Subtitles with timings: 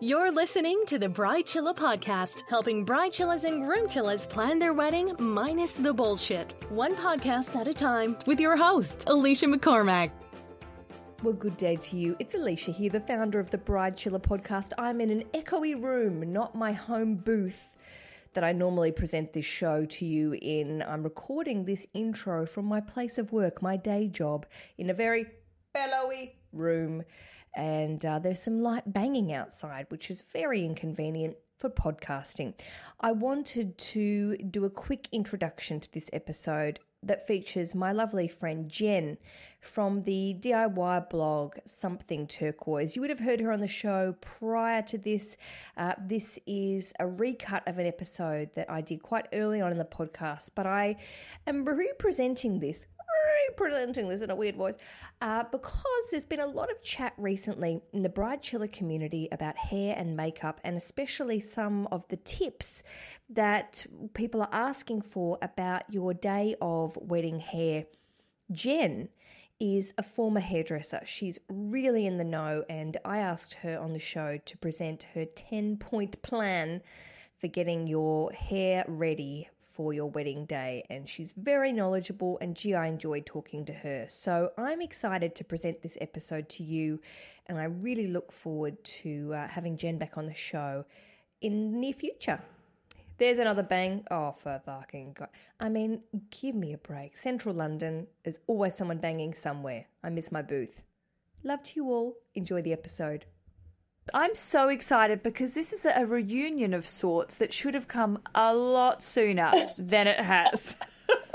[0.00, 4.72] You're listening to the Bride Chilla podcast, helping bride chillas and groom chillas plan their
[4.72, 6.54] wedding minus the bullshit.
[6.70, 10.10] One podcast at a time with your host, Aleisha McCormack.
[11.22, 12.16] Well, good day to you.
[12.18, 14.72] It's Aleisha here, the founder of the Bride Chilla podcast.
[14.78, 17.76] I'm in an echoey room, not my home booth
[18.32, 20.82] that I normally present this show to you in.
[20.82, 24.46] I'm recording this intro from my place of work, my day job,
[24.78, 25.26] in a very
[25.74, 27.04] bellowy room
[27.54, 32.54] and uh, there's some light banging outside, which is very inconvenient for podcasting.
[33.00, 38.68] I wanted to do a quick introduction to this episode that features my lovely friend
[38.68, 39.16] Jen
[39.60, 42.94] from the DIY blog Something Turquoise.
[42.94, 45.36] You would have heard her on the show prior to this.
[45.76, 49.78] Uh, this is a recut of an episode that I did quite early on in
[49.78, 50.96] the podcast, but I
[51.46, 52.84] am representing this
[53.56, 54.76] presenting this in a weird voice
[55.20, 59.56] uh, because there's been a lot of chat recently in the bride chiller community about
[59.56, 62.82] hair and makeup, and especially some of the tips
[63.28, 67.84] that people are asking for about your day of wedding hair.
[68.52, 69.08] Jen
[69.60, 71.02] is a former hairdresser.
[71.04, 75.26] She's really in the know, and I asked her on the show to present her
[75.26, 76.80] 10 point plan
[77.38, 82.38] for getting your hair ready for your wedding day, and she's very knowledgeable.
[82.40, 84.06] And gee, I enjoyed talking to her.
[84.08, 87.00] So I'm excited to present this episode to you,
[87.46, 90.84] and I really look forward to uh, having Jen back on the show
[91.40, 92.40] in the near future.
[93.18, 94.04] There's another bang.
[94.10, 95.28] Oh, for fucking God.
[95.60, 97.18] I mean, give me a break.
[97.18, 99.84] Central London, there's always someone banging somewhere.
[100.02, 100.82] I miss my booth.
[101.44, 102.16] Love to you all.
[102.34, 103.26] Enjoy the episode.
[104.14, 108.54] I'm so excited because this is a reunion of sorts that should have come a
[108.54, 110.76] lot sooner than it has.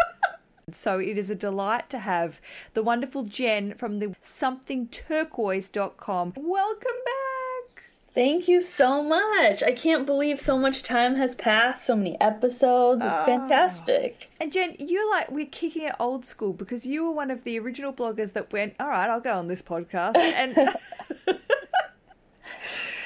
[0.71, 2.41] so it is a delight to have
[2.73, 6.33] the wonderful Jen from the somethingturquoise.com.
[6.35, 7.25] Welcome back.
[8.15, 9.61] Thank you so much.
[9.61, 13.01] I can't believe so much time has passed, so many episodes.
[13.03, 13.25] It's oh.
[13.25, 14.29] fantastic.
[14.39, 17.59] And Jen, you're like, we're kicking it old school because you were one of the
[17.59, 20.15] original bloggers that went, all right, I'll go on this podcast.
[20.15, 20.55] And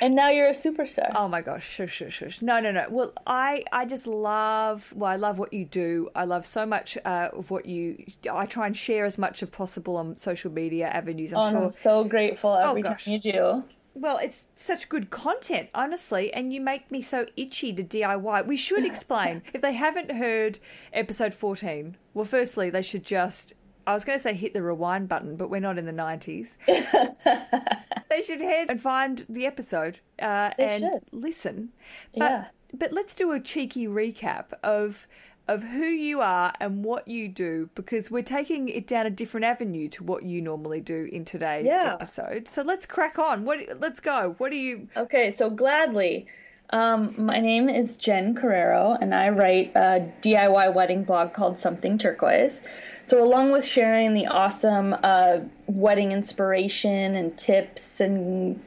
[0.02, 1.12] and now you're a superstar.
[1.16, 2.42] Oh my gosh, shush, shush, shush.
[2.42, 2.86] No, no, no.
[2.90, 6.10] Well, I, I just love, well, I love what you do.
[6.16, 9.50] I love so much uh, of what you, I try and share as much as
[9.50, 11.34] possible on social media avenues.
[11.34, 11.66] I'm oh, sure.
[11.66, 13.64] I'm so grateful oh, every oh, time you do.
[13.96, 18.46] Well, it's such good content, honestly, and you make me so itchy to DIY.
[18.48, 20.60] We should explain if they haven't heard
[20.94, 21.98] episode 14.
[22.14, 23.54] Well, firstly, they should just
[23.90, 26.58] I was going to say hit the rewind button, but we're not in the 90s.
[28.10, 31.04] they should head and find the episode uh, and should.
[31.12, 31.70] listen.
[32.16, 32.46] But, yeah.
[32.72, 35.08] But let's do a cheeky recap of
[35.48, 39.48] of who you are and what you do because we're taking it down a different
[39.48, 41.92] avenue to what you normally do in today's yeah.
[41.92, 42.48] episode.
[42.48, 43.44] So let's crack on.
[43.44, 44.36] What let's go.
[44.38, 46.28] What do you Okay, so gladly.
[46.72, 51.98] Um, my name is Jen Carreiro, and I write a DIY wedding blog called Something
[51.98, 52.62] Turquoise.
[53.10, 58.64] So, along with sharing the awesome uh, wedding inspiration and tips and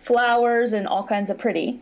[0.00, 1.80] flowers and all kinds of pretty,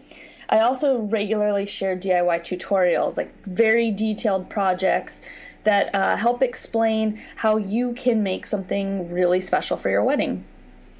[0.49, 5.21] I also regularly share DIY tutorials, like very detailed projects
[5.65, 10.47] that uh, help explain how you can make something really special for your wedding.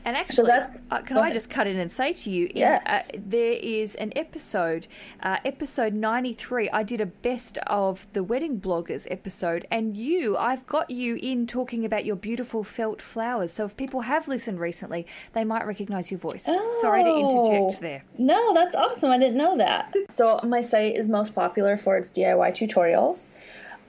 [0.07, 2.81] And actually, so that's, uh, can I just cut in and say to you, yes.
[2.87, 4.87] uh, there is an episode,
[5.21, 6.71] uh, episode 93.
[6.71, 11.49] I did a best of the wedding bloggers episode, and you, I've got you in
[11.49, 13.53] talking about your beautiful felt flowers.
[13.53, 16.45] So if people have listened recently, they might recognize your voice.
[16.47, 18.05] Oh, Sorry to interject there.
[18.17, 19.11] No, that's awesome.
[19.11, 19.93] I didn't know that.
[20.15, 23.25] so my site is most popular for its DIY tutorials.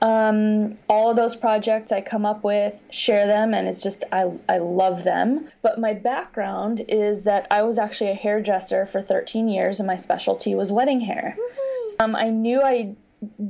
[0.00, 4.30] Um, all of those projects I come up with, share them, and it's just, I,
[4.48, 5.48] I love them.
[5.62, 9.96] But my background is that I was actually a hairdresser for 13 years, and my
[9.96, 11.36] specialty was wedding hair.
[11.98, 12.94] Um, I knew I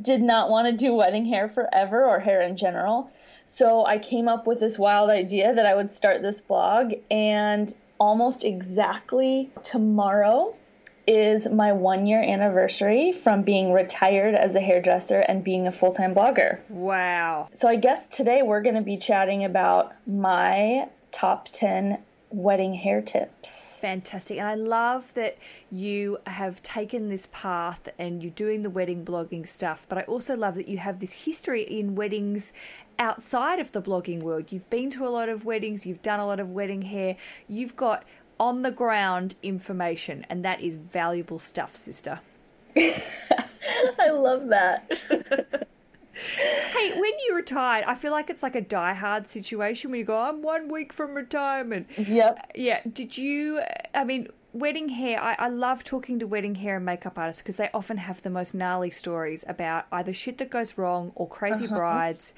[0.01, 3.11] did not want to do wedding hair forever or hair in general.
[3.47, 7.75] So I came up with this wild idea that I would start this blog, and
[8.01, 10.55] almost exactly tomorrow,
[11.09, 15.93] is my one year anniversary from being retired as a hairdresser and being a full
[15.93, 16.61] time blogger.
[16.69, 17.49] Wow.
[17.55, 21.99] So I guess today we're going to be chatting about my top 10
[22.31, 23.79] wedding hair tips.
[23.81, 24.39] Fantastic.
[24.39, 25.39] And I love that
[25.71, 30.37] you have taken this path and you're doing the wedding blogging stuff, but I also
[30.37, 32.53] love that you have this history in weddings
[32.99, 34.47] outside of the blogging world.
[34.51, 37.17] You've been to a lot of weddings, you've done a lot of wedding hair,
[37.49, 38.05] you've got
[38.41, 42.21] on the ground information, and that is valuable stuff, sister.
[42.77, 45.67] I love that.
[46.15, 50.17] hey, when you retired, I feel like it's like a die-hard situation when you go,
[50.19, 51.89] I'm one week from retirement.
[51.97, 52.53] Yep.
[52.55, 52.81] Yeah.
[52.93, 53.61] Did you,
[53.95, 57.57] I mean, wedding hair, I, I love talking to wedding hair and makeup artists because
[57.57, 61.67] they often have the most gnarly stories about either shit that goes wrong or crazy
[61.67, 61.77] Uh-huh.
[61.77, 62.35] brides.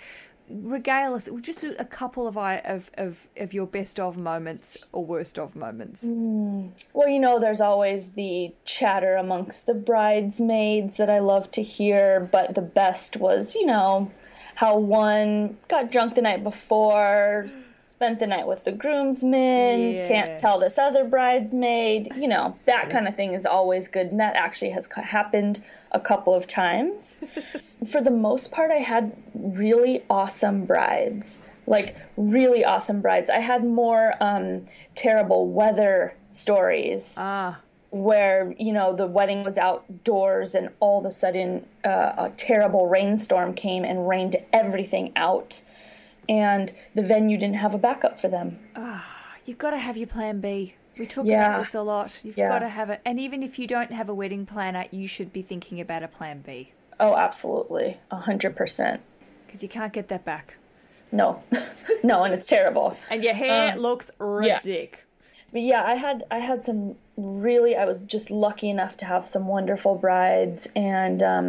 [0.50, 5.04] Regale us just a couple of, I- of of of your best of moments or
[5.04, 6.04] worst of moments.
[6.04, 6.72] Mm.
[6.92, 12.28] Well, you know, there's always the chatter amongst the bridesmaids that I love to hear,
[12.32, 14.10] but the best was, you know,
[14.56, 17.48] how one got drunk the night before,
[17.82, 23.06] spent the night with the groomsmen, can't tell this other bridesmaid, you know, that kind
[23.06, 27.16] of thing is always good, and that actually has happened a couple of times.
[27.90, 31.38] For the most part, I had really awesome brides.
[31.66, 33.30] Like, really awesome brides.
[33.30, 34.64] I had more um,
[34.94, 37.60] terrible weather stories Ah,
[37.90, 42.86] where you know the wedding was outdoors and all of a sudden uh, a terrible
[42.86, 45.60] rainstorm came and rained everything out
[46.28, 49.04] and the venue didn't have a backup for them Ah,
[49.44, 50.74] you've got to have your plan B.
[51.00, 51.46] We talk Yeah.
[51.48, 52.20] about this a lot.
[52.24, 52.50] You've Yeah.
[52.50, 55.32] got to have it, and even if you don't have a wedding planner, you should
[55.32, 59.00] be thinking about a plan B oh absolutely a hundred percent
[59.46, 60.54] because you can't get that back.
[61.10, 61.42] no
[62.04, 64.60] no and it's terrible And your hair Um, looks yeah.
[65.50, 69.26] but yeah i had i had some really i was just lucky enough to have
[69.26, 71.46] some wonderful brides and um,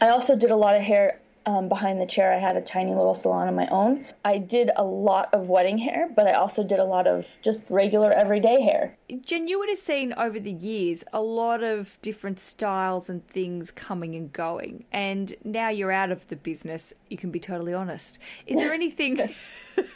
[0.00, 2.90] i also did a lot of hair um, behind the chair i had a tiny
[2.90, 6.62] little salon of my own i did a lot of wedding hair but i also
[6.62, 10.50] did a lot of just regular everyday hair Jen, you would have seen over the
[10.50, 16.10] years a lot of different styles and things coming and going, and now you're out
[16.10, 16.94] of the business.
[17.10, 18.18] You can be totally honest.
[18.46, 19.34] Is there anything?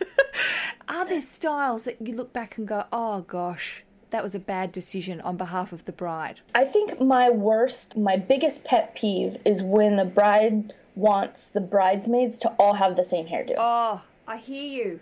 [0.88, 4.70] are there styles that you look back and go, "Oh gosh, that was a bad
[4.70, 6.40] decision on behalf of the bride"?
[6.54, 12.38] I think my worst, my biggest pet peeve is when the bride wants the bridesmaids
[12.40, 13.54] to all have the same hairdo.
[13.56, 15.00] Oh, I hear you.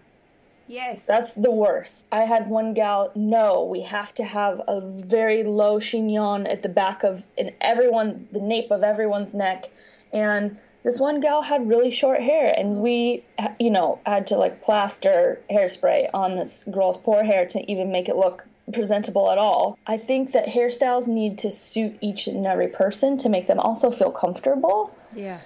[0.66, 1.04] Yes.
[1.04, 2.06] That's the worst.
[2.10, 6.68] I had one gal, no, we have to have a very low chignon at the
[6.68, 9.70] back of in everyone the nape of everyone's neck.
[10.12, 13.24] And this one gal had really short hair and we
[13.58, 18.08] you know, had to like plaster hairspray on this girl's poor hair to even make
[18.08, 19.78] it look presentable at all.
[19.86, 23.90] I think that hairstyles need to suit each and every person to make them also
[23.90, 24.94] feel comfortable.
[25.14, 25.40] yeah.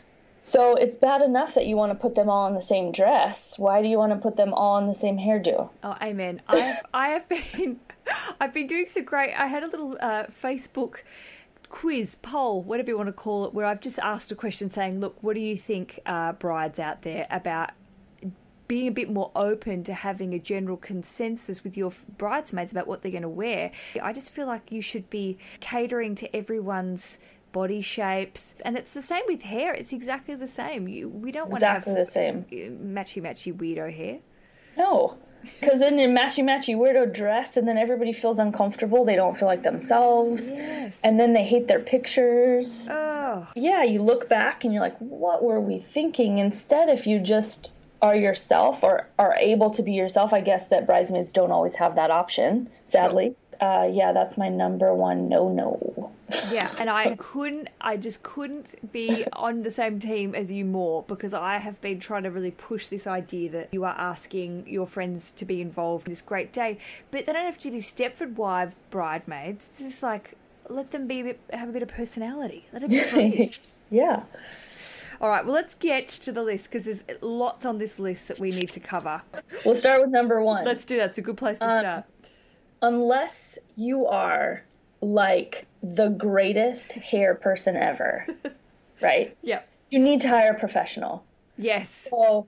[0.48, 3.52] So it's bad enough that you want to put them all in the same dress.
[3.58, 5.68] Why do you want to put them all in the same hairdo?
[5.82, 6.40] Oh, amen.
[6.48, 7.80] I have, I have been,
[8.40, 9.34] I've been doing so great.
[9.34, 11.00] I had a little uh, Facebook
[11.68, 15.00] quiz, poll, whatever you want to call it, where I've just asked a question saying,
[15.00, 17.72] "Look, what do you think, uh, brides out there, about
[18.68, 23.02] being a bit more open to having a general consensus with your bridesmaids about what
[23.02, 23.70] they're going to wear?"
[24.02, 27.18] I just feel like you should be catering to everyone's
[27.52, 31.52] body shapes and it's the same with hair it's exactly the same you we don't
[31.52, 32.44] Exactly want the same.
[32.52, 32.54] Uh,
[33.00, 34.18] matchy matchy weirdo hair
[34.76, 35.16] No.
[35.60, 39.04] Because then you're matchy matchy weirdo dress, and then everybody feels uncomfortable.
[39.04, 40.42] They don't feel like themselves.
[40.50, 42.86] yes And then they hate their pictures.
[42.90, 46.38] oh Yeah, you look back and you're like, what were we thinking?
[46.38, 47.70] Instead, if you just
[48.02, 51.94] are yourself or are able to be yourself, I guess that bridesmaids don't always have
[51.96, 53.34] that option, sadly.
[53.60, 56.12] Uh, yeah, that's my number one no no.
[56.50, 61.02] Yeah, and I couldn't, I just couldn't be on the same team as you more
[61.04, 64.86] because I have been trying to really push this idea that you are asking your
[64.86, 66.78] friends to be involved in this great day,
[67.10, 69.70] but they don't have to be Stepford wife bridesmaids.
[69.72, 70.34] It's just like
[70.68, 72.66] let them be a bit, have a bit of personality.
[72.74, 73.52] Let it be free.
[73.90, 74.24] yeah.
[75.20, 78.38] All right, well let's get to the list because there's lots on this list that
[78.38, 79.22] we need to cover.
[79.64, 80.64] We'll start with number one.
[80.64, 81.10] Let's do that.
[81.10, 82.04] It's a good place to start.
[82.82, 84.64] Unless you are
[85.00, 88.26] like the greatest hair person ever,
[89.00, 89.36] right?
[89.42, 89.68] Yep.
[89.90, 91.24] You need to hire a professional.
[91.56, 92.08] Yes.
[92.10, 92.46] So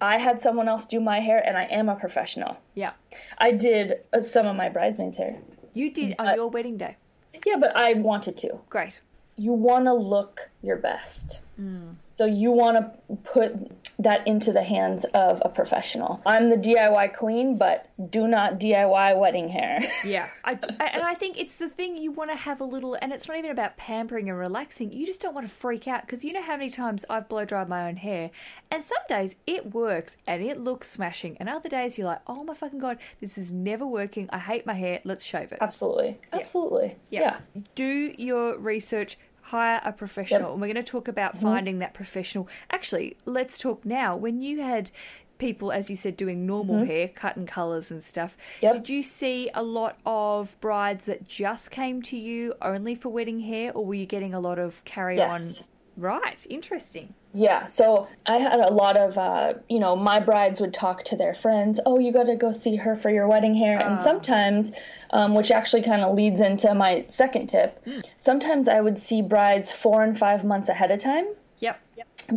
[0.00, 2.56] I had someone else do my hair, and I am a professional.
[2.74, 2.92] Yeah.
[3.38, 5.38] I did uh, some of my bridesmaids' hair.
[5.74, 6.96] You did on your wedding day.
[7.44, 8.60] Yeah, but I wanted to.
[8.68, 9.00] Great.
[9.36, 11.40] You want to look your best.
[12.10, 16.20] So you want to put that into the hands of a professional.
[16.26, 19.80] I'm the DIY queen, but do not DIY wedding hair.
[20.02, 23.12] Yeah, I, and I think it's the thing you want to have a little, and
[23.12, 24.92] it's not even about pampering and relaxing.
[24.92, 27.44] You just don't want to freak out because you know how many times I've blow
[27.44, 28.30] dried my own hair,
[28.70, 32.42] and some days it works and it looks smashing, and other days you're like, oh
[32.44, 34.28] my fucking god, this is never working.
[34.32, 35.00] I hate my hair.
[35.04, 35.58] Let's shave it.
[35.60, 36.18] Absolutely.
[36.32, 36.96] Absolutely.
[37.10, 37.38] Yeah.
[37.74, 39.18] Do your research.
[39.50, 41.42] Hire a professional, and we're going to talk about Mm-hmm.
[41.44, 42.48] finding that professional.
[42.70, 44.16] Actually, let's talk now.
[44.16, 44.90] When you had
[45.38, 48.64] people, as you said, doing normal hair, cut and colours and stuff, Mm-hmm.
[48.66, 48.72] Yep.
[48.74, 53.40] did you see a lot of brides that just came to you only for wedding
[53.40, 55.62] hair, or were you getting a lot of carry Yes.
[56.00, 57.12] Right, interesting.
[57.34, 61.16] Yeah, so I had a lot of, uh, you know, my brides would talk to
[61.16, 63.78] their friends, oh, you got to go see her for your wedding hair.
[63.78, 64.72] And sometimes,
[65.10, 67.84] um, which actually kind of leads into my second tip,
[68.18, 71.26] sometimes I would see brides four and five months ahead of time
[71.58, 71.78] Yep.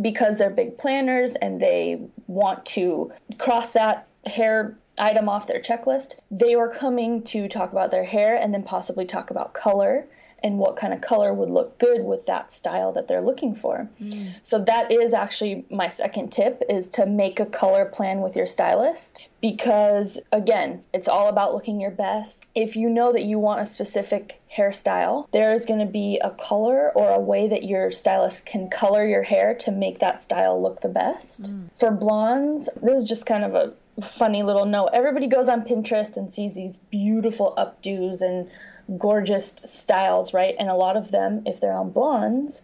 [0.02, 6.16] because they're big planners and they want to cross that hair item off their checklist.
[6.30, 10.06] They were coming to talk about their hair and then possibly talk about color
[10.44, 13.88] and what kind of color would look good with that style that they're looking for.
[14.00, 14.34] Mm.
[14.42, 18.46] So that is actually my second tip is to make a color plan with your
[18.46, 22.44] stylist because again, it's all about looking your best.
[22.54, 26.30] If you know that you want a specific hairstyle, there is going to be a
[26.30, 30.62] color or a way that your stylist can color your hair to make that style
[30.62, 31.42] look the best.
[31.42, 31.70] Mm.
[31.80, 33.72] For blondes, this is just kind of a
[34.02, 34.90] funny little note.
[34.92, 38.50] Everybody goes on Pinterest and sees these beautiful updos and
[38.98, 40.54] gorgeous styles, right?
[40.58, 42.60] And a lot of them, if they're on blondes,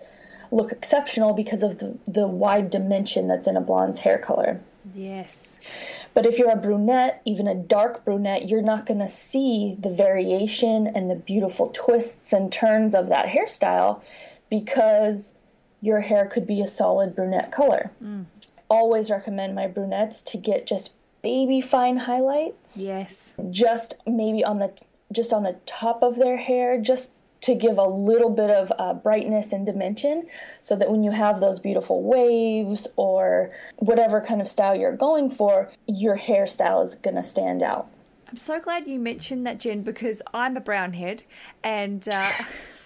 [0.51, 4.61] look exceptional because of the, the wide dimension that's in a blonde's hair color.
[4.95, 5.59] Yes.
[6.15, 9.91] But if you're a brunette, even a dark brunette, you're not going to see the
[9.91, 14.01] variation and the beautiful twists and turns of that hairstyle
[14.49, 15.33] because
[15.81, 17.91] your hair could be a solid brunette color.
[18.03, 18.27] Mm.
[18.69, 20.91] Always recommend my brunettes to get just
[21.23, 23.35] baby fine highlights Yes.
[23.51, 24.73] just maybe on the
[25.13, 27.11] just on the top of their hair just
[27.43, 30.27] to give a little bit of uh, brightness and dimension
[30.61, 35.31] so that when you have those beautiful waves or whatever kind of style you're going
[35.31, 37.89] for your hairstyle is going to stand out.
[38.29, 41.23] I'm so glad you mentioned that, Jen, because I'm a brown head
[41.65, 42.31] and uh,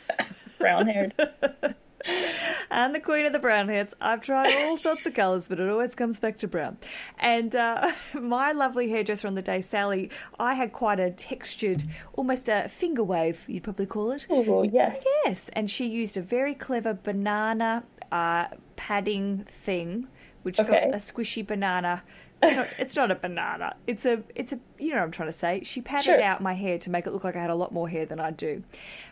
[0.59, 1.15] brown haired
[2.71, 3.95] I'm the queen of the brown heads.
[4.01, 6.79] I've tried all sorts of colours, but it always comes back to brown.
[7.19, 11.85] And uh, my lovely hairdresser on the day, Sally, I had quite a textured,
[12.15, 14.27] almost a finger wave, you'd probably call it.
[14.31, 18.47] Ooh, yes Yes, and she used a very clever banana uh,
[18.77, 20.07] padding thing,
[20.43, 20.71] which Okay.
[20.91, 22.03] felt a squishy banana.
[22.43, 23.75] It's not, it's not a banana.
[23.87, 25.63] It's a it's a you know what I'm trying to say.
[25.63, 26.21] She padded Sure.
[26.23, 28.21] out my hair to make it look like I had a lot more hair than
[28.21, 28.63] I do.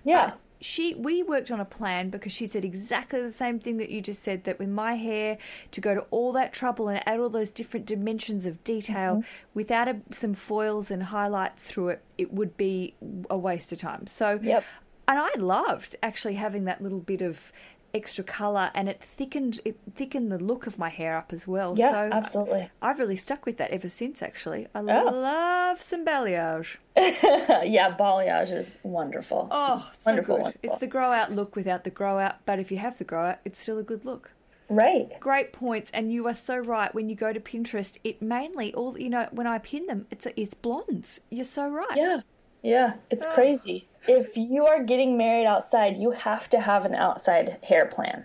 [0.04, 0.32] yeah
[0.62, 4.00] She we worked on a plan because she said exactly the same thing that you
[4.00, 5.36] just said that with my hair
[5.72, 9.20] to go to all that trouble and add all those different dimensions of detail Mm-hmm.
[9.54, 12.94] without a, some foils and highlights through it it would be
[13.28, 14.06] a waste of time.
[14.06, 14.64] So Yep.
[15.08, 17.52] and I loved actually having that little bit of
[17.94, 21.74] extra color and it thickened it thickened the look of my hair up as well.
[21.76, 24.66] yeah so uh, absolutely I've really stuck with that ever since actually.
[24.74, 25.10] I Oh.
[25.10, 26.76] love some balayage.
[26.96, 30.42] yeah balayage is wonderful Oh, so Wonderful, good.
[30.42, 30.70] wonderful.
[30.70, 33.26] It's the grow out look without the grow out, but if you have the grow
[33.26, 34.30] out, it's still a good look.
[34.68, 36.94] right Great points, and you are so right.
[36.94, 40.26] When you go to Pinterest, it mainly all you know when I pin them, it's
[40.36, 41.20] it's blondes.
[41.30, 41.96] You're so right.
[41.96, 42.20] Yeah,
[42.62, 43.88] yeah, it's crazy.
[44.08, 48.24] If you are getting married outside, you have to have an outside hair plan.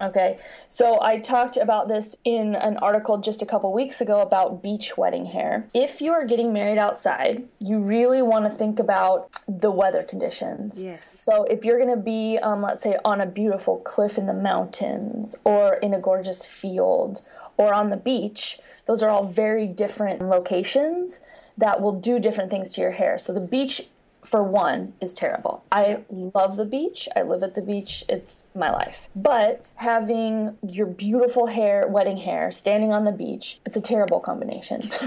[0.00, 0.38] Okay,
[0.70, 4.96] so I talked about this in an article just a couple weeks ago about beach
[4.96, 5.68] wedding hair.
[5.72, 10.82] If you are getting married outside, you really want to think about the weather conditions.
[10.82, 11.16] Yes.
[11.20, 14.34] So if you're going to be, um, let's say, on a beautiful cliff in the
[14.34, 17.22] mountains, or in a gorgeous field,
[17.56, 21.20] or on the beach, those are all very different locations
[21.58, 23.18] that will do different things to your hair.
[23.18, 23.82] So the beach,
[24.24, 25.64] for one, is terrible.
[25.70, 27.08] I love the beach.
[27.14, 28.04] I live at the beach.
[28.08, 28.96] It's my life.
[29.14, 34.90] But having your beautiful hair, wedding hair, standing on the beach, it's a terrible combination.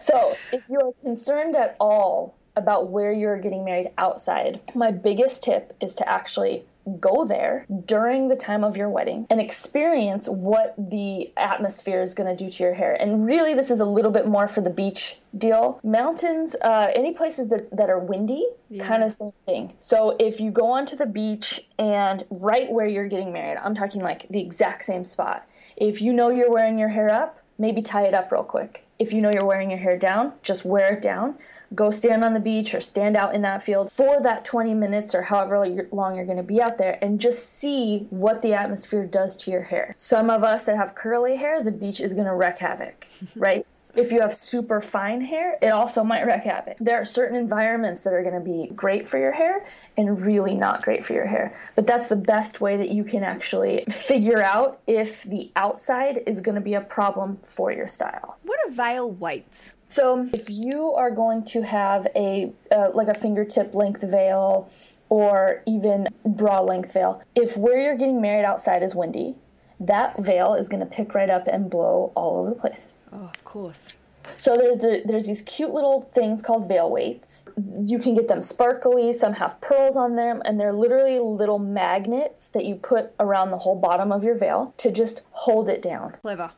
[0.00, 5.42] So, if you are concerned at all about where you're getting married outside, my biggest
[5.42, 6.64] tip is to actually
[7.00, 12.36] go there during the time of your wedding and experience what the atmosphere is going
[12.36, 12.94] to do to your hair.
[12.94, 15.80] And really, this is a little bit more for the beach deal.
[15.82, 18.46] Mountains, uh, any places that, that are windy,
[18.80, 19.74] kind of same thing.
[19.80, 24.02] So, if you go onto the beach and right where you're getting married, I'm talking
[24.02, 25.48] like the exact same spot.
[25.76, 28.84] If you know you're wearing your hair up, maybe tie it up real quick.
[28.98, 31.36] If you know you're wearing your hair down, just wear it down.
[31.74, 35.14] Go stand on the beach or stand out in that field for that 20 minutes
[35.14, 35.58] or however
[35.92, 39.50] long you're going to be out there and just see what the atmosphere does to
[39.50, 39.94] your hair.
[39.96, 43.66] Some of us that have curly hair, the beach is going to wreak havoc, right?
[43.96, 46.76] If you have super fine hair, it also might wreak havoc.
[46.78, 49.64] There are certain environments that are going to be great for your hair
[49.96, 51.56] and really not great for your hair.
[51.76, 56.40] But that's the best way that you can actually figure out if the outside is
[56.40, 58.36] going to be a problem for your style.
[58.42, 59.74] What are veil weights?
[59.90, 64.68] So if you are going to have a uh, like a fingertip length veil
[65.08, 69.36] or even bra length veil, if where you're getting married outside is windy,
[69.78, 72.93] that veil is going to pick right up and blow all over the place.
[73.14, 73.92] Oh, of course.
[74.38, 77.44] So there's the, there's these cute little things called veil weights.
[77.84, 79.12] You can get them sparkly.
[79.12, 83.58] Some have pearls on them, and they're literally little magnets that you put around the
[83.58, 86.16] whole bottom of your veil to just hold it down.
[86.22, 86.50] Clever.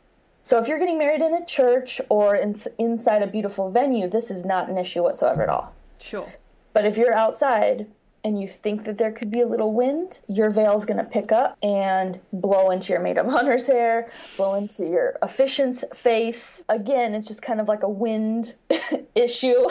[0.42, 4.30] So if you're getting married in a church or in, inside a beautiful venue, this
[4.30, 5.74] is not an issue whatsoever at all.
[5.98, 6.32] Sure.
[6.72, 7.86] But if you're outside
[8.26, 11.30] and you think that there could be a little wind, your veil's going to pick
[11.30, 16.60] up and blow into your maid of honor's hair, blow into your officiant's face.
[16.68, 18.56] Again, it's just kind of like a wind
[19.14, 19.52] issue.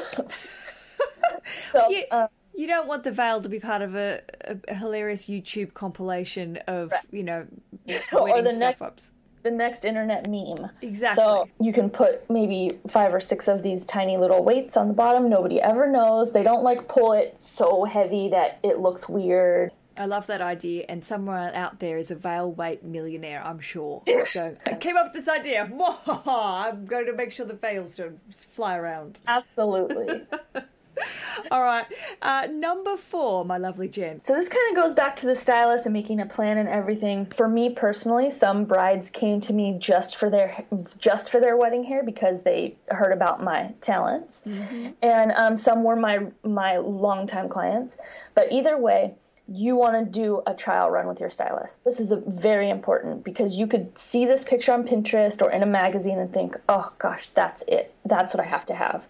[1.73, 4.21] so, you, uh, you, don't want the veil to be part of a,
[4.69, 7.01] a, hilarious YouTube compilation of, right.
[7.11, 7.45] you know,
[8.13, 9.11] or the next, ups
[9.45, 10.71] the next internet meme.
[10.81, 11.23] Exactly.
[11.23, 14.93] So you can put maybe five or six of these tiny little weights on the
[14.93, 15.29] bottom.
[15.29, 16.31] Nobody ever knows.
[16.31, 19.71] They don't like pull it so heavy that it looks weird.
[19.97, 24.03] I love that idea, and somewhere out there is a veil weight millionaire, I'm sure.
[24.25, 25.63] So I came up with this idea.
[26.25, 29.19] I'm going to make sure the veils don't fly around.
[29.27, 30.23] Absolutely.
[31.51, 31.85] All right.
[32.21, 34.21] Uh, number four, my lovely Jen.
[34.23, 37.25] So this kind of goes back to the stylist and making a plan and everything.
[37.27, 40.65] For me personally, some brides came to me just for their
[40.97, 44.89] just for their wedding hair because they heard about my talents, mm-hmm.
[45.01, 47.97] and um, some were my my longtime clients.
[48.33, 49.15] But either way,
[49.47, 51.83] you want to do a trial run with your stylist.
[51.83, 55.67] This is very important because you could see this picture on Pinterest or in a
[55.67, 57.93] magazine and think, oh gosh, that's it.
[58.05, 59.07] That's what I have to have.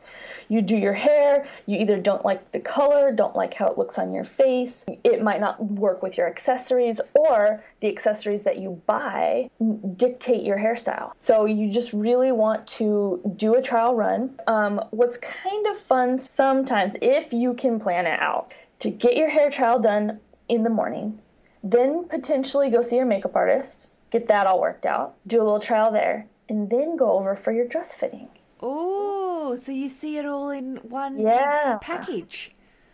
[0.49, 3.97] You do your hair, you either don't like the color, don't like how it looks
[3.97, 8.81] on your face, it might not work with your accessories, or the accessories that you
[8.85, 9.49] buy
[9.95, 11.13] dictate your hairstyle.
[11.19, 14.37] So you just really want to do a trial run.
[14.47, 19.29] Um, what's kind of fun sometimes, if you can plan it out, to get your
[19.29, 21.19] hair trial done in the morning,
[21.63, 25.59] then potentially go see your makeup artist, get that all worked out, do a little
[25.59, 28.29] trial there, and then go over for your dress fitting.
[28.61, 31.77] Oh, so you see it all in one yeah.
[31.81, 32.51] package.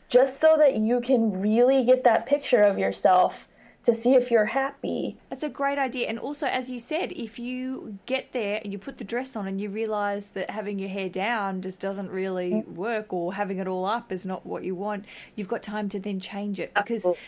[0.10, 3.48] Just so that you can really get that picture of yourself
[3.84, 5.18] to see if you're happy.
[5.30, 6.08] That's a great idea.
[6.08, 9.48] And also, as you said, if you get there and you put the dress on
[9.48, 12.76] and you realize that having your hair down just doesn't really mm-hmm.
[12.76, 15.06] work or having it all up is not what you want,
[15.36, 17.22] you've got time to then change it because Absolutely.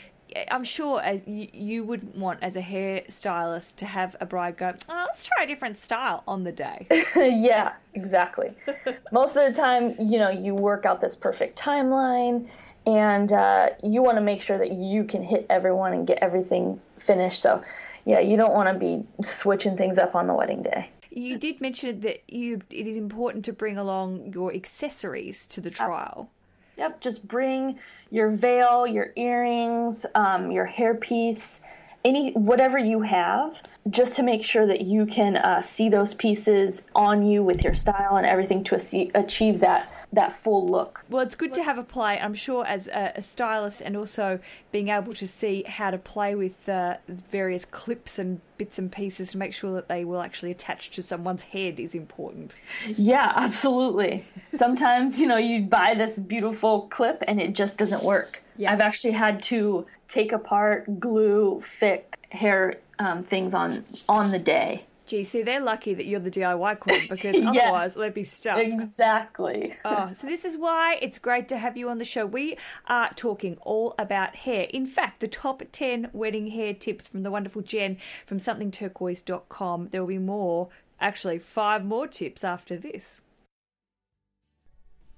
[0.49, 4.74] I'm sure as you, you would want as a hairstylist to have a bride go,
[4.89, 6.87] oh, let's try a different style on the day.
[7.15, 8.53] yeah, exactly.
[9.11, 12.50] Most of the time, you know, you work out this perfect timeline
[12.85, 16.79] and uh, you want to make sure that you can hit everyone and get everything
[17.00, 17.41] finished.
[17.41, 17.63] So,
[18.05, 20.89] yeah, you don't want to be switching things up on the wedding day.
[21.09, 25.69] You did mention that you it is important to bring along your accessories to the
[25.69, 26.29] trial.
[26.77, 31.59] Yep, just bring your veil, your earrings, um, your hairpiece,
[32.05, 33.55] any whatever you have
[33.89, 37.74] just to make sure that you can uh, see those pieces on you with your
[37.74, 38.75] style and everything to
[39.16, 41.03] achieve that that full look.
[41.09, 42.20] Well, it's good to have a play.
[42.20, 44.39] I'm sure as a, a stylist and also
[44.72, 49.31] being able to see how to play with uh, various clips and bits and pieces
[49.31, 52.55] to make sure that they will actually attach to someone's head is important.
[52.87, 54.24] Yeah, absolutely.
[54.55, 58.42] Sometimes you know you buy this beautiful clip and it just doesn't work.
[58.55, 58.72] Yeah.
[58.72, 64.85] I've actually had to take apart, glue, fix hair um, things on on the day.
[65.05, 68.61] Gee, see, they're lucky that you're the DIY queen because otherwise they'd be stuffed.
[68.61, 69.75] Exactly.
[69.85, 72.25] oh, so this is why it's great to have you on the show.
[72.25, 74.67] We are talking all about hair.
[74.69, 79.89] In fact, the top 10 wedding hair tips from the wonderful Jen from somethingturquoise.com.
[79.91, 80.69] There will be more,
[81.01, 83.21] actually, five more tips after this.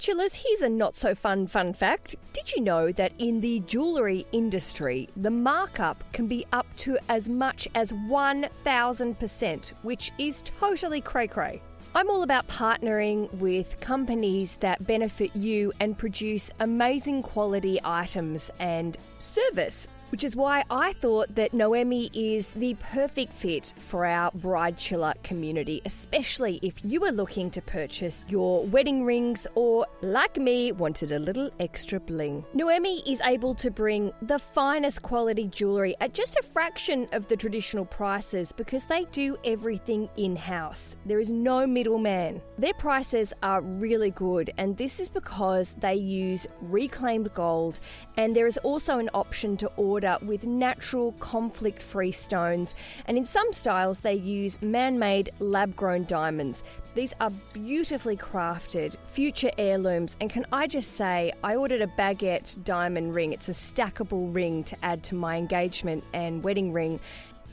[0.05, 2.15] Chillers, here's a not so fun fun fact.
[2.31, 7.27] Did you know that in the jewellery industry, the markup can be up to as
[7.27, 11.59] much as 1000%, which is totally cray cray?
[11.95, 18.95] I'm all about partnering with companies that benefit you and produce amazing quality items and
[19.17, 24.77] service which is why I thought that Noemie is the perfect fit for our bride
[24.77, 30.71] chiller community, especially if you are looking to purchase your wedding rings or, like me,
[30.71, 32.45] wanted a little extra bling.
[32.55, 37.35] Noemie is able to bring the finest quality jewellery at just a fraction of the
[37.35, 40.95] traditional prices because they do everything in house.
[41.05, 42.41] There is no middleman.
[42.57, 47.79] Their prices are really good, and this is because they use reclaimed gold,
[48.17, 53.25] and there is also an option to order with natural conflict free stones, and in
[53.25, 56.63] some styles, they use man made lab grown diamonds.
[56.95, 62.63] These are beautifully crafted, future heirlooms, and can I just say, I ordered a baguette
[62.63, 63.33] diamond ring.
[63.33, 66.99] It's a stackable ring to add to my engagement and wedding ring,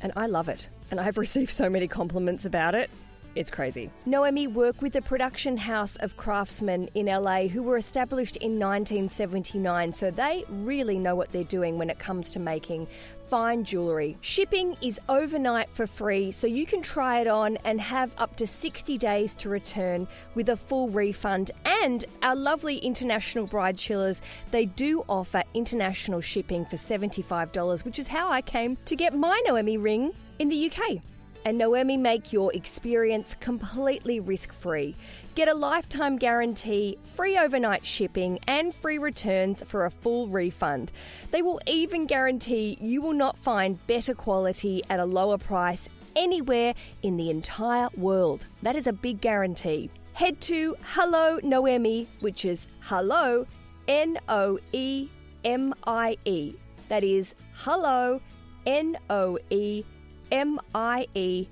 [0.01, 0.69] and I love it.
[0.91, 2.91] And I've received so many compliments about it.
[3.35, 3.91] It's crazy.
[4.07, 9.95] Noemie worked with the production house of craftsmen in LA who were established in 1979,
[9.95, 12.87] so they really know what they're doing when it comes to making
[13.31, 14.19] fine jewellery.
[14.21, 18.47] Shipping is overnight for free, so you can try it on and have up to
[18.47, 21.53] 60 days to return with a full refund.
[21.65, 28.09] And our lovely international bride chillers, they do offer international shipping for $75, which is
[28.09, 31.01] how I came to get my Noemie ring in the UK
[31.45, 34.95] and Noemie make your experience completely risk free.
[35.35, 40.93] Get a lifetime guarantee, free overnight shipping, and free returns for a full refund.
[41.31, 46.75] They will even guarantee you will not find better quality at a lower price anywhere
[47.03, 48.47] in the entire world.
[48.63, 49.91] That is a big guarantee.
[50.13, 53.47] Head to Hello Noemie, which is hello,
[53.89, 55.09] N O E
[55.45, 56.55] M I E.
[56.89, 58.21] That is hello,
[58.67, 59.85] N O E
[60.33, 61.47] M-I-E.com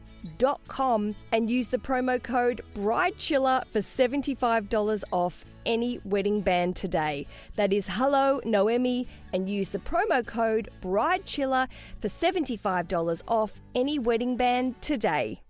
[1.33, 7.27] and use the promo code BRIDECHILLER for $75 off any wedding band today.
[7.57, 11.69] That is Hello Noemie and use the promo code BRIDECHILLER
[12.01, 15.43] for $75 off any wedding band today.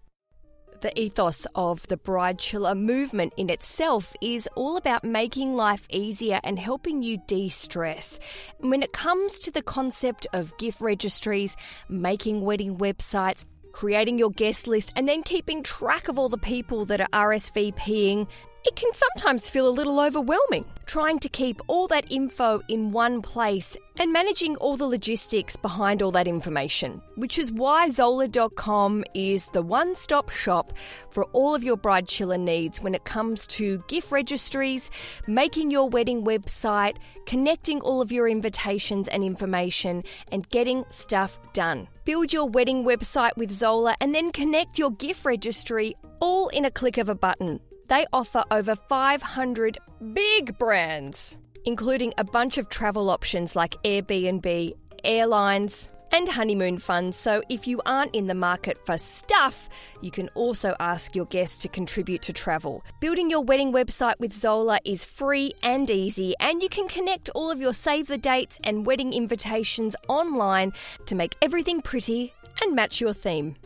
[0.80, 6.40] The ethos of the Bride Chiller movement in itself is all about making life easier
[6.42, 8.18] and helping you de stress.
[8.60, 11.54] When it comes to the concept of gift registries,
[11.90, 16.86] making wedding websites, creating your guest list, and then keeping track of all the people
[16.86, 18.26] that are RSVPing,
[18.64, 23.22] it can sometimes feel a little overwhelming trying to keep all that info in one
[23.22, 29.46] place and managing all the logistics behind all that information, which is why Zola.com is
[29.52, 30.72] the one stop shop
[31.10, 34.90] for all of your bride chiller needs when it comes to gift registries,
[35.28, 41.86] making your wedding website, connecting all of your invitations and information, and getting stuff done.
[42.04, 46.70] Build your wedding website with Zola and then connect your gift registry all in a
[46.70, 47.60] click of a button.
[47.90, 49.78] They offer over 500
[50.12, 57.16] big brands, including a bunch of travel options like Airbnb, airlines, and honeymoon funds.
[57.16, 59.68] So, if you aren't in the market for stuff,
[60.02, 62.84] you can also ask your guests to contribute to travel.
[63.00, 67.50] Building your wedding website with Zola is free and easy, and you can connect all
[67.50, 70.72] of your save the dates and wedding invitations online
[71.06, 73.56] to make everything pretty and match your theme.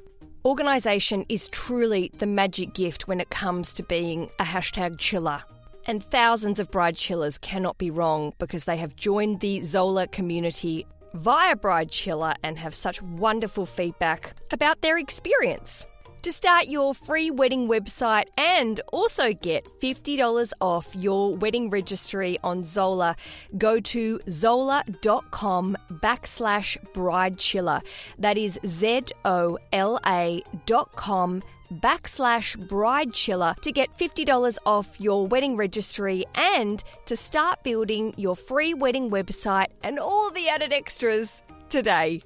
[0.47, 5.43] Organisation is truly the magic gift when it comes to being a hashtag chiller.
[5.87, 10.87] And thousands of bride chillers cannot be wrong because they have joined the Zola community
[11.15, 15.87] via Bride Chiller and have such wonderful feedback about their experience.
[16.25, 22.65] To start your free wedding website and also get $50 off your wedding registry on
[22.65, 23.15] Zola,
[23.59, 27.83] go to zola.com backslash bridechiller.
[28.19, 35.27] That is Z O L A dot com backslash bridechiller to get $50 off your
[35.27, 41.43] wedding registry and to start building your free wedding website and all the added extras
[41.69, 42.23] today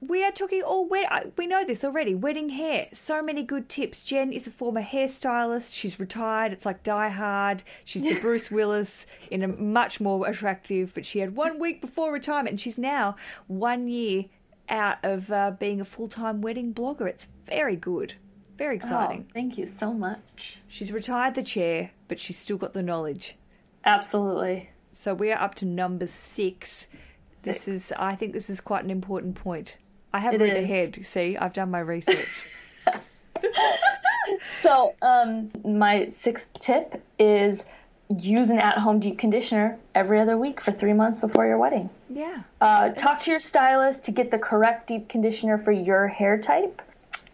[0.00, 4.00] we are talking all wed- we know this already wedding hair so many good tips.
[4.00, 9.04] Jen is a former hairstylist she's retired it's like die hard she's the bruce willis
[9.30, 13.14] in a much more attractive but she had one week before retirement and she's now
[13.46, 14.24] one year
[14.70, 17.06] out of uh, being a full-time wedding blogger.
[17.08, 18.14] It's very good
[18.56, 19.24] very exciting.
[19.26, 20.58] oh, thank you so much.
[20.68, 23.36] She's retired the chair but she's still got the knowledge.
[23.84, 24.70] Absolutely.
[24.92, 26.86] So we are up to number six.
[27.42, 29.78] This is i think this is quite an important point
[30.12, 30.64] I have it read is.
[30.64, 30.98] ahead.
[31.04, 32.28] See, I've done my research.
[34.62, 37.64] so, um, my sixth tip is
[38.18, 41.88] use an at-home deep conditioner every other week for three months before your wedding.
[42.08, 42.42] Yeah.
[42.60, 46.82] Uh, talk to your stylist to get the correct deep conditioner for your hair type.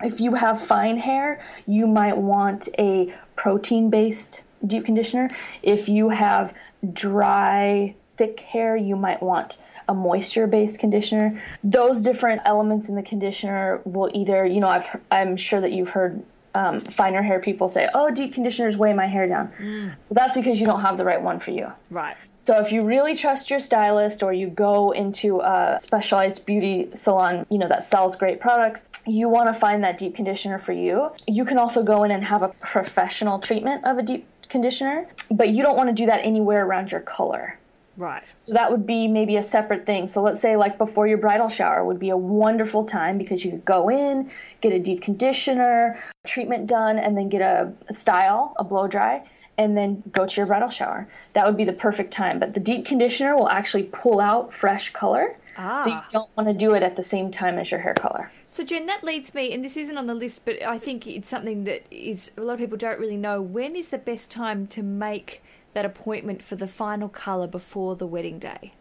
[0.03, 5.31] If you have fine hair, you might want a protein-based deep conditioner.
[5.63, 6.53] If you have
[6.93, 9.57] dry, thick hair, you might want
[9.89, 11.43] a moisture based conditioner.
[11.63, 15.91] Those different elements in the conditioner will either, you know, I've, I'm sure that you've
[15.91, 16.23] heard
[16.55, 19.53] um, finer hair people say, oh, deep conditioners weigh my hair down.
[19.61, 19.87] Mm.
[19.87, 21.71] Well, that's because you don't have the right one for you.
[21.91, 22.17] Right.
[22.41, 27.45] So if you really trust your stylist or you go into a specialized beauty salon,
[27.51, 31.11] you know, that sells great products, you want to find that deep conditioner for you.
[31.27, 35.51] You can also go in and have a professional treatment of a deep conditioner, but
[35.51, 37.59] you don't want to do that anywhere around your color.
[37.97, 38.23] Right.
[38.39, 40.09] So that would be maybe a separate thing.
[40.09, 43.53] So let's say like before your bridal shower would be a wonderful time because you
[43.53, 44.31] could go in,
[44.61, 49.27] get a deep conditioner, treatment done, and then get a, style, a blow dry,
[49.59, 51.09] and then go to your bridal shower.
[51.33, 52.39] That would be the perfect time.
[52.39, 55.37] But the deep conditioner will actually pull out fresh color.
[55.57, 55.85] Ah.
[55.85, 58.31] So you don't want to do it at the same time as your hair color.
[58.49, 61.29] So, Jen, that leads me, and this isn't on the list, but I think it's
[61.29, 63.41] something that is a lot of people don't really know.
[63.43, 65.43] When is the best time to make
[65.77, 68.73] that appointment for the final colour before the wedding day?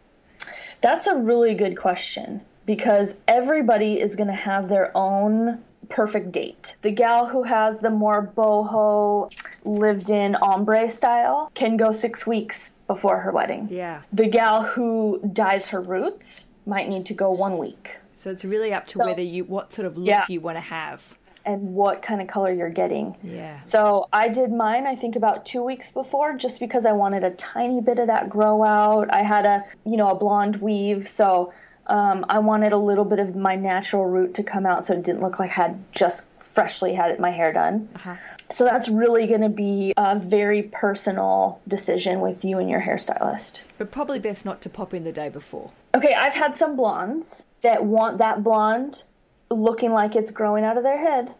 [0.82, 6.76] That's a really good question because everybody is going to have their own perfect date.
[6.84, 9.30] The gal who has the more boho,
[9.66, 13.68] lived in ombre style can go six weeks before her wedding.
[13.70, 14.02] Yeah.
[14.14, 17.98] The gal who dyes her roots might need to go one week.
[18.14, 20.24] So it's really up to whether you what sort of look Yeah.
[20.30, 21.04] you want to have.
[21.46, 23.16] And what kind of color you're getting.
[23.24, 23.60] Yeah.
[23.60, 27.32] So I did mine, I think about two weeks before, just because I wanted a
[27.32, 29.14] tiny bit of that grow out.
[29.14, 31.54] I had a, you know, a blonde weave, so
[31.88, 35.04] um, I wanted a little bit of my natural root to come out, so it
[35.04, 37.90] didn't look like I had just freshly had my hair done.
[37.96, 38.16] Uh-huh.
[38.52, 43.62] So that's really going to be a very personal decision with you and your hairstylist.
[43.78, 45.72] But probably best not to pop in the day before.
[45.94, 49.04] Okay, I've had some blondes that want that blonde
[49.50, 51.34] looking like it's growing out of their head.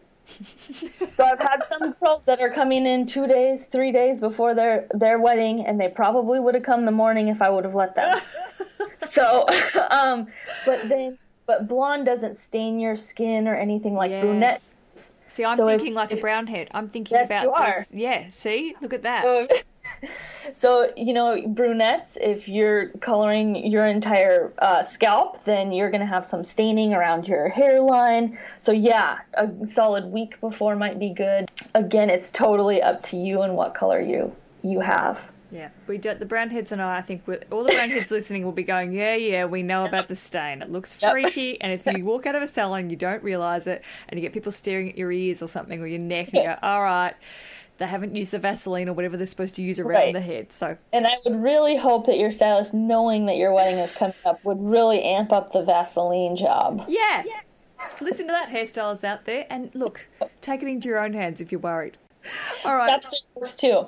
[1.14, 4.86] so I've had some girls that are coming in two days, three days before their
[4.92, 7.94] their wedding, and they probably would have come the morning if I would have let
[7.94, 8.20] them.
[9.08, 9.46] so,
[9.90, 10.26] um,
[10.64, 14.22] but then, but blonde doesn't stain your skin or anything like Yes.
[14.24, 14.62] brunette.
[15.28, 16.68] See, I'm So if- thinking like a brown head.
[16.72, 17.74] I'm thinking Yes, about you are.
[17.80, 17.92] this.
[17.92, 18.74] Yeah, see?
[18.80, 19.22] Look at that.
[19.22, 19.46] So,
[20.56, 22.12] so you know, brunettes.
[22.16, 27.48] If you're coloring your entire uh, scalp, then you're gonna have some staining around your
[27.48, 28.38] hairline.
[28.60, 31.50] So yeah, a solid week before might be good.
[31.74, 35.18] Again, it's totally up to you and what color you you have.
[35.50, 38.44] Yeah, we do, the brown heads and I, I think all the brown heads listening
[38.44, 40.60] will be going, yeah, yeah, we know about the stain.
[40.60, 43.82] It looks freaky, and if you walk out of a salon, you don't realise it,
[44.08, 46.42] and you get people staring at your ears or something or your neck, and you
[46.42, 47.14] go, all right,
[47.78, 50.12] they haven't used the Vaseline or whatever they're supposed to use around Right.
[50.14, 50.50] the head.
[50.52, 54.14] So And I would really hope that your stylist, knowing that your wedding is coming
[54.24, 56.84] up, would really amp up the Vaseline job.
[56.88, 57.22] yeah,
[58.00, 60.06] listen to that, hairstylists out there, and look,
[60.40, 61.96] take it into your own hands if you're worried.
[62.64, 62.90] All right.
[63.02, 63.86] Chapstick works too.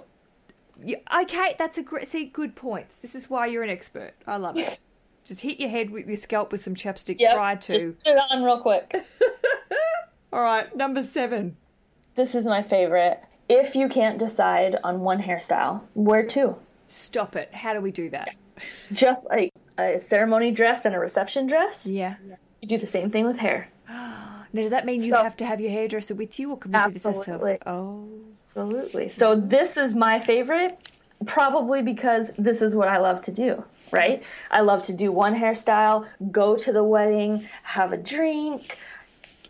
[0.84, 2.06] Yeah, okay, that's a great.
[2.06, 2.94] See, good points.
[3.02, 4.12] This is why you're an expert.
[4.26, 4.78] I love it.
[5.24, 7.34] Just hit your head with your scalp with some chapstick Yep.
[7.34, 7.72] prior to.
[7.72, 8.94] Just put it on real quick.
[10.32, 11.56] All right, number seven.
[12.14, 13.20] This is my favorite.
[13.48, 16.56] If you can't decide on one hairstyle, wear two.
[16.88, 17.52] Stop it.
[17.54, 18.30] How do we do that?
[18.92, 22.16] Just like a ceremony dress and a reception dress, Yeah.
[22.60, 23.68] you do the same thing with hair.
[24.50, 26.72] Now, does that mean you So- have to have your hairdresser with you, or can
[26.72, 27.50] we do this ourselves?
[27.66, 28.08] Oh,
[28.48, 29.10] Absolutely.
[29.10, 30.78] So this is my favorite,
[31.26, 33.62] probably because this is what I love to do.
[33.90, 34.22] Right?
[34.50, 38.76] I love to do one hairstyle, go to the wedding, have a drink,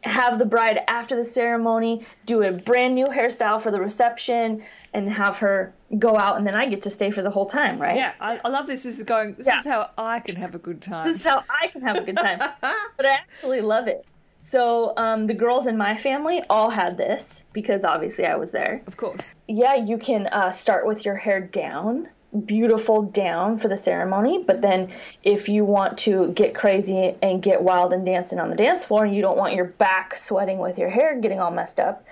[0.05, 4.63] have the bride after the ceremony, do a brand new hairstyle for the reception,
[4.95, 7.81] and have her go out, and then I get to stay for the whole time,
[7.81, 7.97] right?
[7.97, 8.13] yeah.
[8.21, 8.83] I, I love this.
[8.85, 9.35] This is going.
[9.35, 9.59] This Yeah.
[9.59, 11.09] is how I can have a good time.
[11.13, 12.39] This is how I can have a good time.
[12.61, 14.05] but I actually love it.
[14.47, 18.83] So um, the girls in my family all had this because obviously I was there.
[18.87, 19.35] Of course.
[19.47, 22.09] Yeah, you can uh, start with your hair down,
[22.41, 24.43] beautiful down for the ceremony.
[24.47, 28.57] But then if you want to get crazy and get wild and dancing on the
[28.57, 31.81] dance floor and you don't want your back sweating with your hair getting all messed
[31.81, 32.05] up,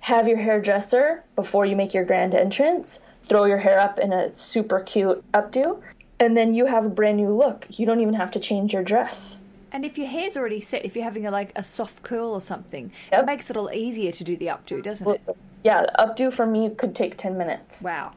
[0.00, 4.34] have your hairdresser before you make your grand entrance throw your hair up in a
[4.34, 5.80] super cute updo.
[6.18, 7.66] And then you have a brand new look.
[7.70, 9.36] You don't even have to change your dress.
[9.72, 12.40] And if your hair's already set, if you're having a, like a soft curl or
[12.40, 13.22] something, Yep.
[13.22, 15.20] it makes it all easier to do the updo, doesn't it?
[15.62, 17.82] Yeah, the updo for me could take 10 minutes.
[17.82, 18.12] Wow.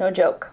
[0.00, 0.50] No joke.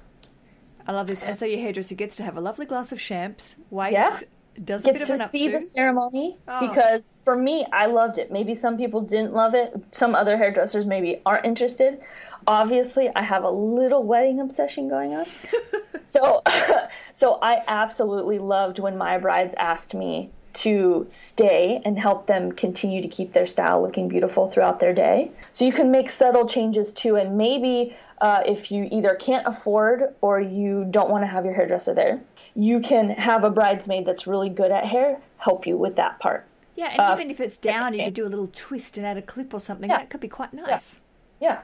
[0.88, 1.24] I love this.
[1.24, 4.19] And so your hairdresser gets to have a lovely glass of champs, waits, Yeah.
[4.63, 6.67] does a bit Gets of an to see the ceremony Oh.
[6.67, 8.32] because for me, I loved it.
[8.32, 9.74] Maybe some people didn't love it.
[9.91, 12.00] Some other hairdressers maybe aren't interested.
[12.46, 15.26] Obviously, I have a little wedding obsession going on.
[16.10, 16.41] so,
[17.13, 23.02] so I absolutely loved when my brides asked me to stay and help them continue
[23.02, 25.32] to keep their style looking beautiful throughout their day.
[25.52, 30.13] So you can make subtle changes too, and maybe uh, if you either can't afford
[30.21, 32.21] or you don't want to have your hairdresser there,
[32.56, 36.45] you can have a bridesmaid that's really good at hair help you with that part.
[36.76, 39.17] Yeah, and Uh, even if it's down, you could do a little twist and add
[39.17, 39.89] a clip or something.
[39.89, 39.97] Yeah.
[39.99, 40.99] That could be quite nice.
[41.39, 41.62] Yeah,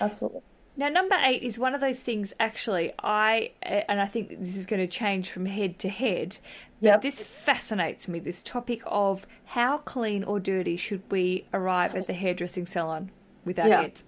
[0.00, 0.40] absolutely.
[0.76, 2.32] Now, number eight is one of those things.
[2.40, 6.38] Actually, I uh, and I think this is going to change from head to head.
[6.80, 7.02] But Yep.
[7.02, 8.18] this fascinates me.
[8.18, 13.10] This topic of how clean or dirty should we arrive at the hairdressing salon
[13.44, 13.82] with our Yeah.
[13.82, 14.04] heads?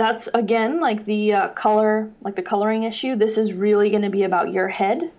[0.00, 3.16] That's again like the uh, color, like the coloring issue.
[3.16, 5.10] This is really going to be about your head,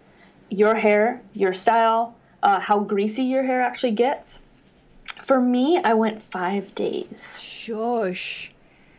[0.50, 4.40] your hair, your style, uh, how greasy your hair actually gets.
[5.24, 7.14] For me, I went five days.
[7.38, 8.52] Shush.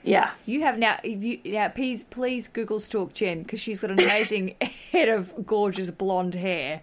[0.04, 0.30] Yeah.
[0.46, 1.00] You have now.
[1.02, 4.54] If you now, please, please Google stalk Jen because she's got an amazing
[4.92, 6.82] head of gorgeous blonde hair.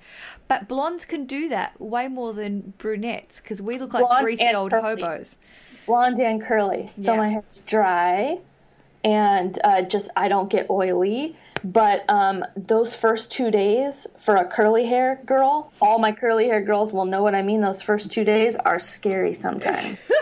[0.50, 4.46] But blondes can do that way more than brunettes because we look like Blonde greasy
[4.54, 5.02] old curly.
[5.02, 5.38] hobos.
[5.86, 6.92] blonde and curly.
[7.02, 7.18] So Yeah.
[7.18, 8.40] my hair's dry
[9.04, 11.36] and uh, just I don't get oily.
[11.64, 16.62] But um, those first two days for a curly hair girl, all my curly hair
[16.62, 17.62] girls will know what I mean.
[17.62, 19.98] Those first two days are scary sometimes.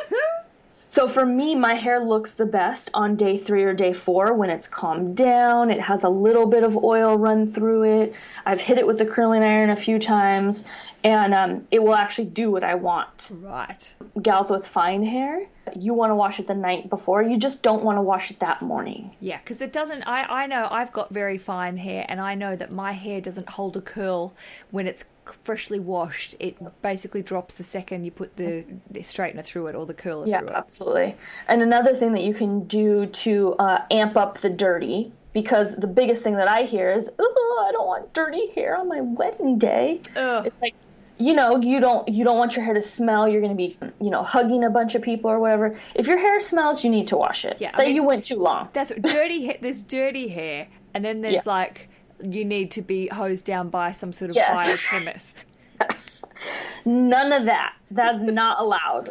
[0.90, 4.50] So for me, my hair looks the best on day three or day four when
[4.50, 5.70] it's calmed down.
[5.70, 8.14] It has a little bit of oil run through it.
[8.46, 10.64] I've hit it with the curling iron a few times,
[11.04, 13.94] and um, it will actually do what I want Right.
[14.22, 17.22] gals with fine hair, you want to wash it the night before.
[17.22, 19.16] You just don't want to wash it that morning.
[19.20, 20.04] Yeah, because it doesn't.
[20.04, 23.50] I I know I've got very fine hair, and I know that my hair doesn't
[23.50, 24.34] hold a curl
[24.72, 26.36] when it's freshly washed.
[26.40, 30.28] It basically drops the second you put the, the straightener through it or the curler
[30.28, 30.56] Yeah, through it.
[30.56, 31.16] absolutely.
[31.48, 35.88] And another thing that you can do to uh, amp up the dirty, because the
[35.88, 39.58] biggest thing that I hear is, "Oh, I don't want dirty hair on my wedding
[39.60, 40.48] day." Ugh.
[40.48, 40.74] It's like,
[41.20, 43.28] you know, you don't you don't want your hair to smell.
[43.28, 45.80] You're going to be, you know, hugging a bunch of people or whatever.
[45.96, 47.58] If your hair smells, you need to wash it.
[47.60, 48.70] Yeah, I mean- you went too long.
[48.74, 49.46] That's dirty.
[49.46, 49.58] hair.
[49.62, 51.54] There's dirty hair, and then there's Yeah.
[51.60, 51.90] like
[52.24, 54.50] you need to be hosed down by some sort of Yes.
[54.52, 55.46] biochemist.
[56.86, 57.74] None of that.
[57.92, 59.10] That's not allowed.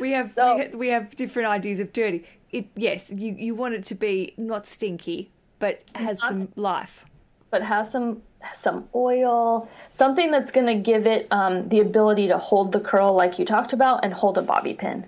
[0.00, 2.24] We have, So- we have we have different ideas of dirty.
[2.52, 7.04] It yes, you you want it to be not stinky, but has some life.
[7.50, 8.22] but has some
[8.58, 13.12] some oil, something that's going to give it um, the ability to hold the curl
[13.14, 15.06] like you talked about and hold a bobby pin.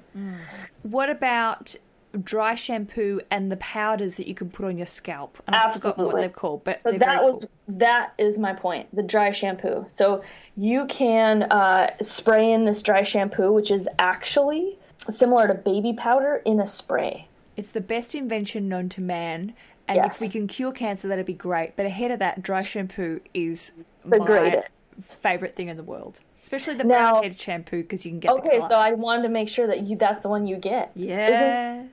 [0.83, 1.75] What about
[2.23, 5.39] dry shampoo and the powders that you can put on your scalp?
[5.47, 7.51] And I've forgotten what they're called, but So that was cool.
[7.79, 8.95] that is my point.
[8.95, 9.87] The dry shampoo.
[9.95, 10.23] So
[10.57, 14.79] you can uh, spray in this dry shampoo, which is actually
[15.11, 17.29] similar to baby powder in a spray.
[17.57, 19.55] It's the best invention known to man.
[19.89, 21.77] And if we can cure cancer, that'd be great.
[21.77, 23.73] But ahead of that, dry shampoo is
[24.05, 25.17] The my greatest.
[25.21, 28.29] favorite thing in the world, especially the Now- brown head shampoo because you can get
[28.29, 30.91] the Okay, so I wanted to make sure that you that's the one you get.
[30.95, 31.85] Yeah.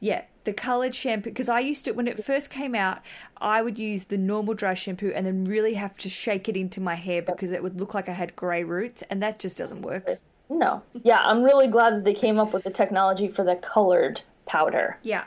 [0.00, 1.30] Yeah, the coloured shampoo.
[1.30, 3.00] Because I used to, when it first came out,
[3.38, 6.80] I would use the normal dry shampoo and then really have to shake it into
[6.80, 9.82] my hair because it would look like I had grey roots, and that just doesn't
[9.82, 10.08] work.
[10.48, 10.82] No.
[11.02, 14.98] Yeah, I'm really glad that they came up with the technology for the colored powder.
[15.02, 15.24] Yeah.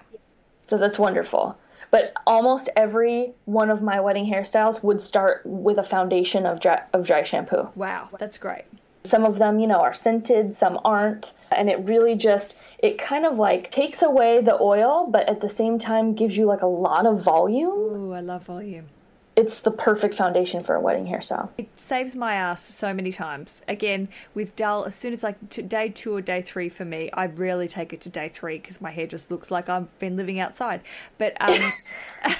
[0.68, 1.58] So that's wonderful.
[1.90, 6.84] But almost every one of my wedding hairstyles would start with a foundation of dry,
[6.94, 7.70] of dry shampoo.
[7.76, 8.66] Wow, that's great.
[9.04, 13.26] Some of them, you know, are scented, some aren't, and it really just it kind
[13.26, 16.68] of like takes away the oil, but at the same time gives you like a
[16.68, 17.72] lot of volume.
[17.72, 18.86] Ooh, I love volume.
[19.36, 21.50] It's the perfect foundation for a wedding hairstyle.
[21.58, 23.62] It saves my ass so many times.
[23.68, 27.10] Again, with dull, as soon as like to day two or day three for me,
[27.14, 30.18] I rarely take it to day three because my hair just looks like I've been
[30.18, 30.82] living outside.
[31.18, 31.72] But um,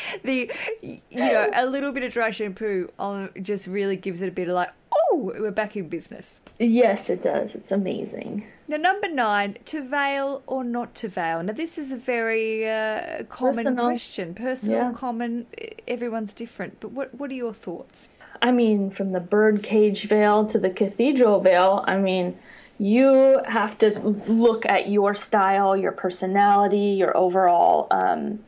[0.24, 4.32] the you know a little bit of dry shampoo on just really gives it a
[4.32, 4.70] bit of like,
[5.14, 6.40] we're back in business.
[6.58, 7.54] Yes, it does.
[7.54, 8.46] It's amazing.
[8.68, 11.42] Now, number nine, to veil or not to veil.
[11.42, 13.84] Now, this is a very uh, common Personal.
[13.86, 14.34] question.
[14.34, 14.92] Personal, Yeah.
[14.94, 15.46] common,
[15.86, 16.80] everyone's different.
[16.80, 18.08] But what, what are your thoughts?
[18.40, 22.36] I mean, from the birdcage veil to the cathedral veil, I mean,
[22.78, 28.40] you have to look at your style, your personality, your overall um,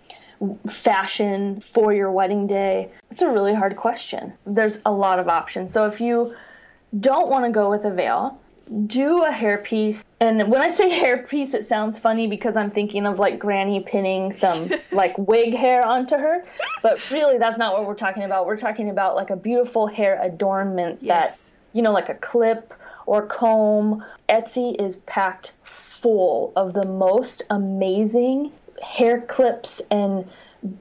[0.70, 2.90] fashion for your wedding day.
[3.10, 4.32] It's a really hard question.
[4.46, 5.72] There's a lot of options.
[5.72, 6.34] So if you
[7.00, 8.40] don't want to go with a veil,
[8.86, 10.04] do a hairpiece.
[10.20, 14.32] And when I say hairpiece, it sounds funny because I'm thinking of like granny pinning
[14.32, 16.44] some like wig hair onto her.
[16.82, 18.46] But really, that's not what we're talking about.
[18.46, 21.50] We're talking about like a beautiful hair adornment Yes.
[21.50, 22.72] that, you know, like a clip
[23.06, 24.04] or comb.
[24.28, 28.52] Etsy is packed full of the most amazing
[28.82, 30.28] hair clips and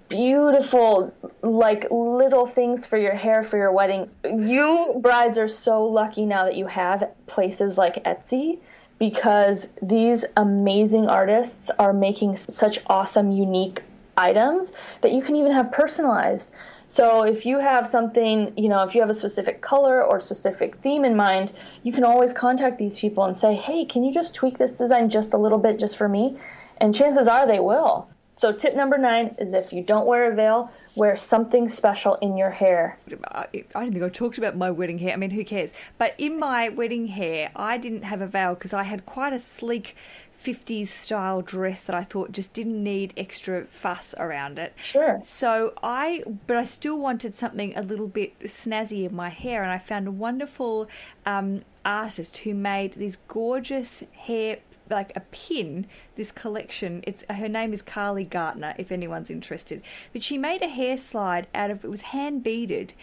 [0.08, 4.10] beautiful like little things for your hair for your wedding.
[4.24, 8.60] You brides are so lucky now that you have places like Etsy
[9.00, 13.84] because these amazing artists are making such awesome unique
[14.16, 16.52] items that you can even have personalized.
[16.88, 20.78] So if you have something, you know, if you have a specific color or specific
[20.78, 24.36] theme in mind, you can always contact these people and say, "Hey, can you just
[24.36, 26.38] tweak this design just a little bit just for me?"
[26.78, 28.08] And chances are they will.
[28.36, 32.38] So tip number 9 is if you don't wear a veil, wear something special in
[32.38, 32.98] your hair.
[33.26, 35.14] I I don't think I talked about my wedding hair.
[35.14, 35.74] I mean, who cares?
[35.98, 39.40] But in my wedding hair, I didn't have a veil because I had quite a
[39.40, 39.96] sleek
[40.44, 44.74] 50s style dress that I thought just didn't need extra fuss around it.
[44.76, 45.20] Sure.
[45.24, 49.72] So I, but I still wanted something a little bit snazzy in my hair, and
[49.72, 50.90] I found a wonderful
[51.26, 54.58] um, artist who made these gorgeous hair
[54.90, 57.04] like a pin, this collection.
[57.06, 59.82] It's her name is Carly Gartner, if anyone's interested.
[60.12, 62.94] But she made a hair slide out of it was hand beaded,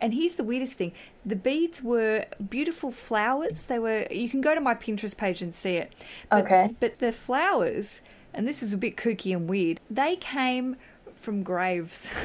[0.00, 0.92] and here's the weirdest thing:
[1.24, 3.66] the beads were beautiful flowers.
[3.66, 4.06] They were.
[4.10, 5.92] You can go to my Pinterest page and see it.
[6.30, 6.74] But, Okay.
[6.80, 8.00] But the flowers,
[8.32, 9.80] and this is a bit kooky and weird.
[9.90, 10.76] They came
[11.14, 12.08] from graves.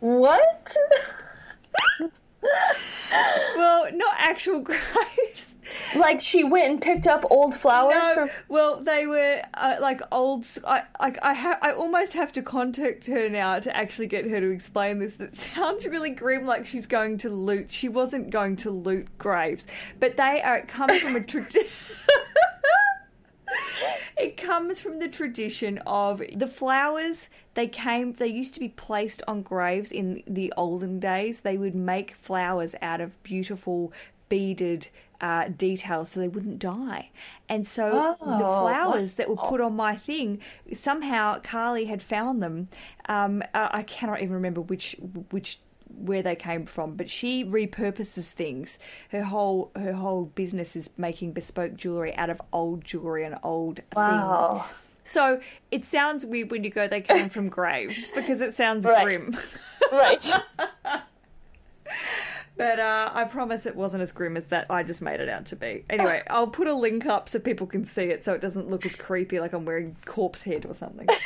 [0.00, 0.76] What?
[3.56, 5.47] well, not actual graves.
[5.96, 8.30] Like she went and picked up old flowers No, from.
[8.48, 10.46] well, they were uh, like old.
[10.66, 14.40] I I I, ha- I almost have to contact her now to actually get her
[14.40, 15.14] to explain this.
[15.14, 17.70] That sounds really grim, like she's going to loot.
[17.70, 19.66] She wasn't going to loot graves,
[20.00, 21.68] but they are come from a tradition.
[24.16, 27.28] It comes from the tradition of the flowers.
[27.54, 28.12] They came.
[28.12, 31.40] They used to be placed on graves in the olden days.
[31.40, 33.92] They would make flowers out of beautiful
[34.28, 34.88] beaded
[35.20, 37.10] uh, details, so they wouldn't die.
[37.48, 40.40] And so the Oh, flowers that were put on my thing,
[40.74, 42.68] somehow Carly had found them.
[43.08, 44.96] Um, I cannot even remember which
[45.30, 45.58] which
[45.96, 48.78] where they came from, but she repurposes things.
[49.10, 53.80] Her whole her whole business is making bespoke jewelry out of old jewelry and old
[54.04, 54.50] things.
[54.50, 54.66] Wow.
[55.04, 59.02] So it sounds weird when you go they came from graves because it sounds Right.
[59.02, 59.36] grim.
[59.90, 60.20] Right.
[62.58, 65.46] But uh, I promise it wasn't as grim as that I just made it out
[65.46, 65.84] to be.
[65.88, 68.84] Anyway, I'll put a link up so people can see it so it doesn't look
[68.84, 71.06] as creepy like I'm wearing corpse head or something.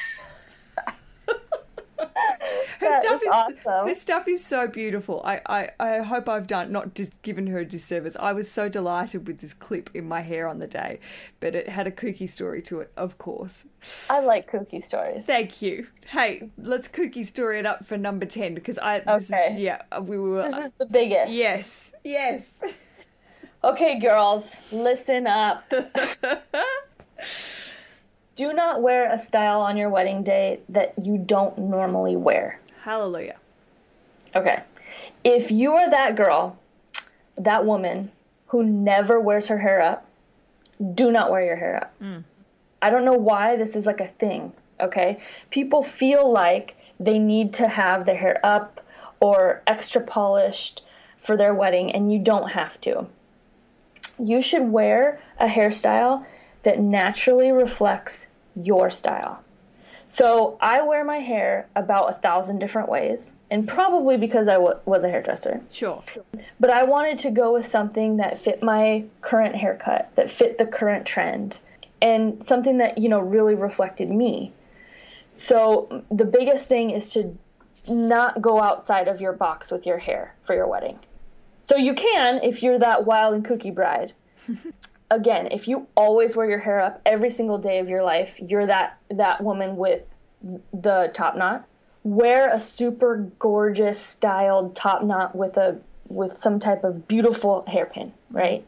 [2.93, 3.88] Her stuff is awesome.
[3.88, 5.22] her stuff is so beautiful.
[5.24, 8.16] I, I, I hope I've done not just given her a disservice.
[8.18, 11.01] I was so delighted with this clip in my hair on the day,
[11.40, 13.64] but it had a kooky story to it, of course.
[14.11, 15.24] I like kooky stories.
[15.24, 15.86] Thank you.
[16.09, 19.55] Hey, let's kooky story it up for number ten because I this Okay.
[19.55, 21.32] is, yeah uh, we were This is the biggest.
[21.32, 22.43] yes yes.
[23.64, 25.62] Okay, girls, listen up.
[28.34, 32.59] Do not wear a style on your wedding day that you don't normally wear.
[32.83, 33.37] Hallelujah.
[34.35, 34.62] Okay.
[35.22, 36.59] If you are that girl,
[37.39, 38.11] that woman
[38.49, 40.07] who never wears her hair up,
[40.95, 41.95] do not wear your hair up.
[42.01, 42.24] Mm.
[42.80, 45.22] I don't know why this is like a thing, okay?
[45.51, 48.85] People feel like they need to have their hair up
[49.20, 50.83] or extra polished
[51.24, 53.07] for their wedding, and you don't have to.
[54.18, 56.26] You should wear a hairstyle
[56.64, 58.26] that naturally reflects
[58.57, 59.41] your style.
[60.13, 64.79] So I wear my hair about a thousand different ways, and probably because I w-
[64.85, 65.63] was a hairdresser.
[65.73, 66.05] Sure.
[66.61, 70.67] But I wanted to go with something that fit my current haircut, that fit the
[70.67, 71.57] current trend,
[72.03, 74.53] and something that, you know, really reflected me.
[75.39, 77.39] So mm, the biggest thing is to
[77.89, 80.99] not go outside of your box with your hair for your wedding.
[81.63, 84.13] So you can if you're that wild and kooky bride.
[85.13, 88.65] Again, if you always wear your hair up every single day of your life, you're
[88.65, 90.05] that that woman with
[90.73, 91.67] the top knot.
[92.03, 98.15] Wear a super gorgeous styled top knot with a with some type of beautiful hairpin,
[98.31, 98.67] right?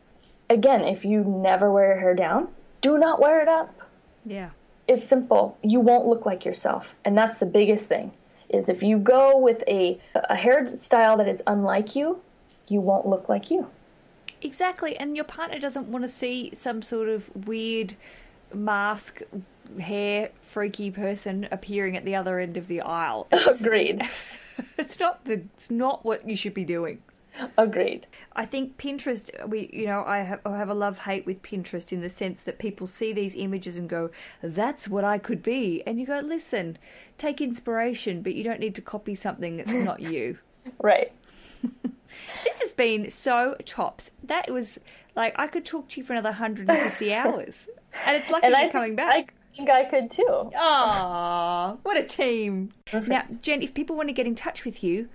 [0.50, 2.48] Again, if you never wear your hair down,
[2.82, 3.74] do not wear it up.
[4.26, 4.50] Yeah.
[4.86, 5.56] It's simple.
[5.62, 6.88] You won't look like yourself.
[7.06, 8.12] And that's the biggest thing.
[8.50, 12.20] Is if you go with a a hairstyle that is unlike you,
[12.68, 13.70] you won't look like you.
[14.44, 14.96] Exactly.
[14.96, 17.94] And your partner doesn't want to see some sort of weird
[18.52, 19.22] mask
[19.80, 23.26] hair freaky person appearing at the other end of the aisle.
[23.32, 24.02] It's, Agreed.
[24.78, 27.02] it's not the it's not what you should be doing.
[27.58, 28.06] Agreed.
[28.36, 31.92] I think Pinterest, we, you know, I have, I have a love hate with Pinterest
[31.92, 35.82] in the sense that people see these images and go, "That's what I could be,"
[35.84, 36.78] and you go, "Listen,
[37.18, 40.38] take inspiration, but you don't need to copy something that's not you."
[40.80, 41.12] Right.
[42.44, 44.10] This has been so tops.
[44.22, 44.78] That was
[45.16, 47.68] like I could talk to you for another 150 hours,
[48.06, 49.14] and it's lucky And you're I coming back.
[49.14, 50.50] I think I could too.
[50.56, 52.70] Ah, what a team!
[52.92, 55.08] Now, Jen, if people want to get in touch with you,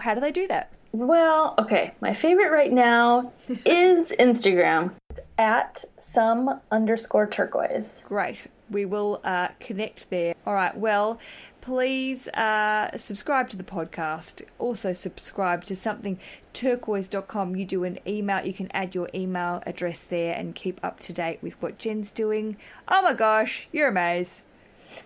[0.00, 0.70] how do they do that?
[0.92, 1.92] Well, okay.
[2.00, 4.92] My favorite right now is Instagram.
[5.10, 8.02] It's at some underscore turquoise.
[8.06, 8.46] Great.
[8.70, 10.34] We will uh, connect there.
[10.46, 10.76] All right.
[10.76, 11.18] Well,
[11.60, 14.42] please uh, subscribe to the podcast.
[14.58, 16.18] Also, subscribe to something
[16.52, 17.56] turquoise.com.
[17.56, 21.12] You do an email, you can add your email address there and keep up to
[21.12, 22.56] date with what Jen's doing.
[22.88, 24.42] Oh my gosh, you're amazed.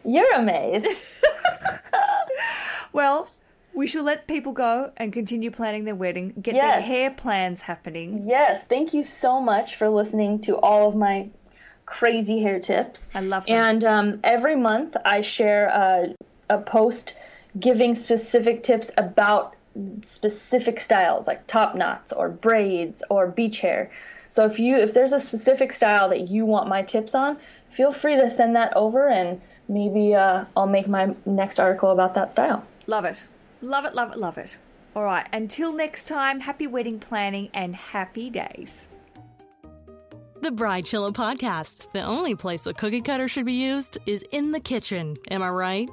[0.04, 0.86] You're amazed.
[2.92, 3.28] Well,
[3.74, 8.24] we shall let people go and continue planning their wedding, get their hair plans happening.
[8.26, 8.64] yes.
[8.68, 11.28] Thank you so much for listening to all of my
[11.88, 13.08] crazy hair tips.
[13.14, 13.56] I love them.
[13.56, 16.14] And um, every month I share a,
[16.50, 17.14] a post
[17.58, 19.54] giving specific tips about
[20.04, 23.90] specific styles like top knots or braids or beach hair.
[24.30, 27.38] So if you if there's a specific style that you want my tips on,
[27.70, 32.14] feel free to send that over and maybe uh, I'll make my next article about
[32.14, 32.64] that style.
[32.86, 33.26] Love it.
[33.62, 34.58] Love it, love it, love it.
[34.94, 38.88] All right, until next time, happy wedding planning and happy days.
[40.40, 41.90] The Bridechilla Podcast.
[41.92, 45.16] The only place a cookie cutter should be used is in the kitchen.
[45.32, 45.88] Am I right?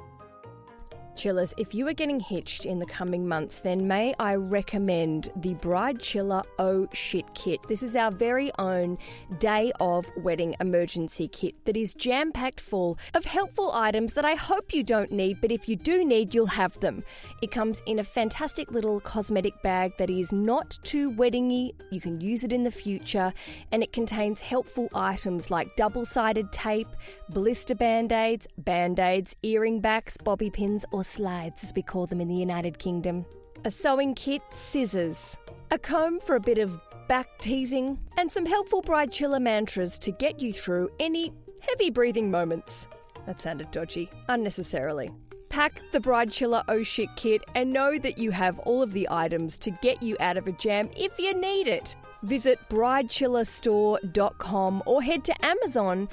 [1.16, 5.54] Chillas, if you are getting hitched in the coming months, then may I recommend the
[5.54, 7.60] Bridechilla Oh Shit Kit.
[7.68, 8.98] This is our very own
[9.38, 14.34] day of wedding emergency kit that is jam packed full of helpful items that I
[14.34, 17.02] hope you don't need, but if you do need, you'll have them.
[17.40, 21.72] It comes in a fantastic little cosmetic bag that is not too weddingy.
[21.90, 23.32] You can use it in the future,
[23.72, 26.88] and it contains helpful items like double sided tape,
[27.30, 32.20] blister band aids, band aids, earring backs, bobby pins, or slides, as we call them
[32.20, 33.24] in the United Kingdom,
[33.64, 35.38] a sewing kit, scissors,
[35.70, 36.78] a comb for a bit of
[37.08, 42.88] back teasing, and some helpful Bridechilla mantras to get you through any heavy breathing moments.
[43.26, 45.10] That sounded dodgy, unnecessarily.
[45.48, 49.58] Pack the Bridechilla Oh Shit kit and know that you have all of the items
[49.58, 51.96] to get you out of a jam if you need it.
[52.22, 56.08] Visit bridechillastore.com or head to Amazon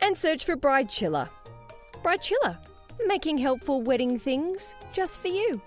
[0.00, 1.28] and search for Bridechilla.
[2.02, 2.58] Bride Chiller
[3.06, 5.60] making helpful wedding things just for you.